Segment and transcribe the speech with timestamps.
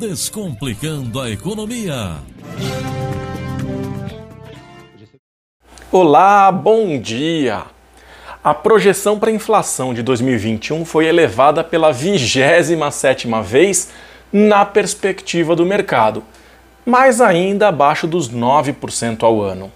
[0.00, 2.16] Descomplicando a Economia.
[5.92, 7.64] Olá, bom dia!
[8.42, 13.90] A projeção para a inflação de 2021 foi elevada pela 27ª vez
[14.32, 16.24] na perspectiva do mercado,
[16.86, 19.70] mas ainda abaixo dos 9% ao ano.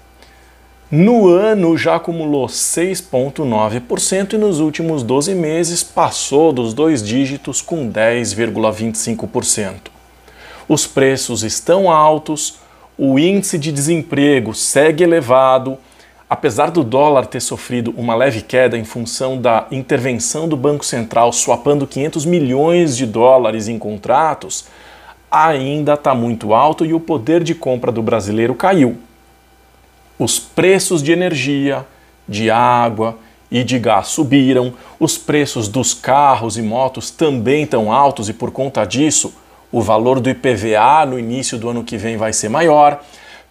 [0.90, 7.92] No ano já acumulou 6,9% e nos últimos 12 meses passou dos dois dígitos com
[7.92, 9.92] 10,25%.
[10.68, 12.58] Os preços estão altos,
[12.96, 15.78] o índice de desemprego segue elevado
[16.28, 21.32] apesar do dólar ter sofrido uma leve queda em função da intervenção do Banco Central
[21.32, 24.64] swapando 500 milhões de dólares em contratos,
[25.30, 28.96] ainda está muito alto e o poder de compra do brasileiro caiu.
[30.18, 31.86] Os preços de energia,
[32.28, 33.16] de água
[33.48, 38.50] e de gás subiram, os preços dos carros e motos também estão altos e por
[38.50, 39.32] conta disso,
[39.74, 43.02] o valor do IPVA no início do ano que vem vai ser maior.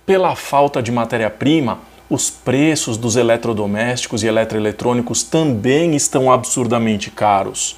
[0.06, 7.76] Pela falta de matéria-prima, os preços dos eletrodomésticos e eletroeletrônicos também estão absurdamente caros.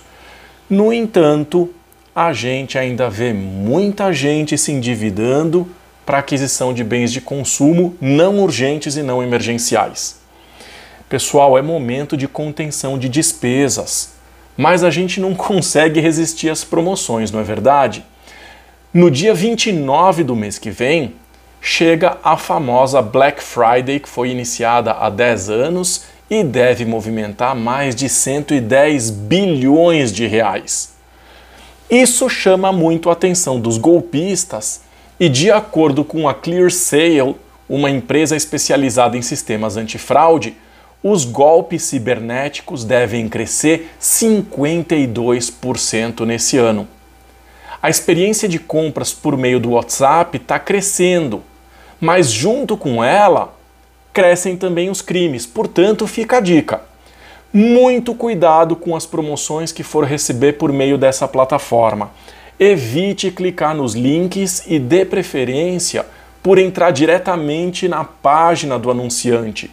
[0.70, 1.74] No entanto,
[2.16, 5.68] a gente ainda vê muita gente se endividando
[6.06, 10.20] para aquisição de bens de consumo não urgentes e não emergenciais.
[11.10, 14.14] Pessoal, é momento de contenção de despesas,
[14.56, 18.06] mas a gente não consegue resistir às promoções, não é verdade?
[18.96, 21.16] No dia 29 do mês que vem,
[21.60, 27.94] chega a famosa Black Friday, que foi iniciada há 10 anos e deve movimentar mais
[27.94, 30.94] de 110 bilhões de reais.
[31.90, 34.80] Isso chama muito a atenção dos golpistas
[35.20, 37.36] e, de acordo com a ClearSale,
[37.68, 40.56] uma empresa especializada em sistemas antifraude,
[41.04, 46.95] os golpes cibernéticos devem crescer 52% nesse ano.
[47.86, 51.44] A experiência de compras por meio do WhatsApp está crescendo
[52.00, 53.54] mas junto com ela
[54.12, 55.46] crescem também os crimes.
[55.46, 56.82] Portanto, fica a dica.
[57.54, 62.10] Muito cuidado com as promoções que for receber por meio dessa plataforma.
[62.60, 66.08] Evite clicar nos links e dê preferência
[66.42, 69.70] por entrar diretamente na página do anunciante.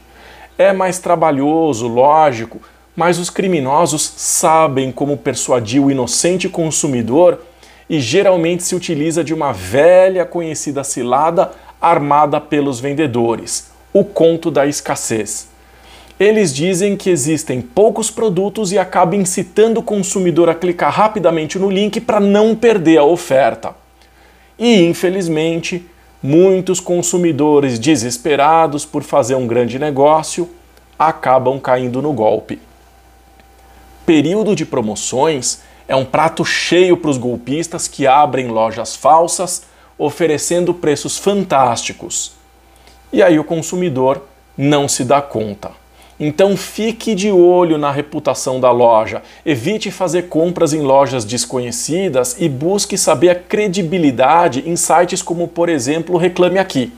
[0.59, 2.61] É mais trabalhoso, lógico,
[2.95, 7.41] mas os criminosos sabem como persuadir o inocente consumidor
[7.89, 14.67] e geralmente se utiliza de uma velha conhecida cilada armada pelos vendedores, o conto da
[14.67, 15.49] escassez.
[16.19, 21.69] Eles dizem que existem poucos produtos e acabam incitando o consumidor a clicar rapidamente no
[21.69, 23.75] link para não perder a oferta.
[24.57, 25.85] E, infelizmente,
[26.23, 30.49] muitos consumidores desesperados por fazer um grande negócio
[30.97, 32.61] acabam caindo no golpe.
[34.07, 39.63] Período de promoções é um prato cheio para os golpistas que abrem lojas falsas
[39.99, 42.33] oferecendo preços fantásticos.
[43.13, 44.23] E aí o consumidor
[44.57, 45.71] não se dá conta.
[46.19, 52.49] Então fique de olho na reputação da loja, evite fazer compras em lojas desconhecidas e
[52.49, 56.93] busque saber a credibilidade em sites como, por exemplo, Reclame Aqui.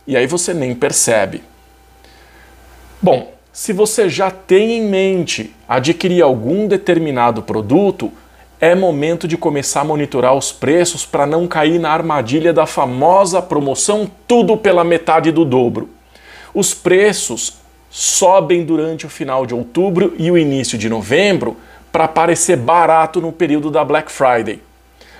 [0.07, 1.43] E aí você nem percebe.
[3.01, 8.13] Bom, se você já tem em mente adquirir algum determinado produto,
[8.59, 13.41] é momento de começar a monitorar os preços para não cair na armadilha da famosa
[13.41, 15.89] promoção tudo pela metade do dobro.
[16.53, 17.57] Os preços
[17.89, 21.57] sobem durante o final de outubro e o início de novembro
[21.91, 24.61] para parecer barato no período da Black Friday.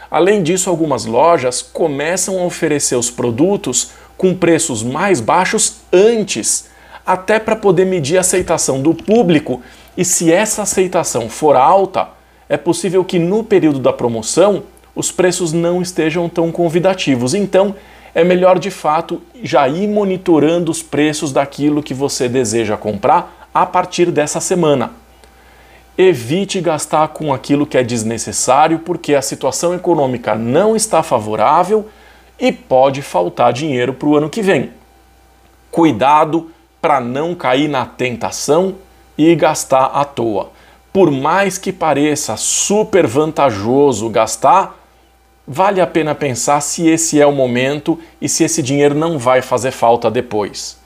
[0.10, 6.70] Além disso, algumas lojas começam a oferecer os produtos com preços mais baixos antes,
[7.06, 9.62] até para poder medir a aceitação do público
[9.98, 12.15] e se essa aceitação for alta,
[12.48, 14.64] é possível que no período da promoção
[14.96, 17.34] os preços não estejam tão convidativos.
[17.34, 17.76] Então,
[18.14, 23.66] é melhor de fato já ir monitorando os preços daquilo que você deseja comprar a
[23.66, 24.92] partir dessa semana.
[25.98, 31.90] Evite gastar com aquilo que é desnecessário, porque a situação econômica não está favorável
[32.40, 34.72] e pode faltar dinheiro para o ano que vem.
[35.72, 36.52] Cuidado
[36.82, 38.76] para não cair na tentação
[39.18, 40.52] e gastar à toa.
[40.96, 44.80] Por mais que pareça super vantajoso gastar,
[45.46, 49.42] vale a pena pensar se esse é o momento e se esse dinheiro não vai
[49.42, 50.80] fazer falta depois.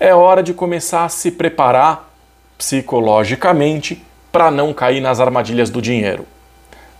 [0.00, 2.10] É hora de começar a se preparar
[2.58, 6.26] psicologicamente para não cair nas armadilhas do dinheiro.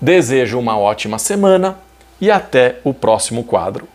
[0.00, 1.78] Desejo uma ótima semana
[2.20, 3.88] e até o próximo quadro.